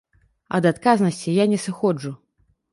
[0.59, 2.19] Ад адказнасці я не сыходжу.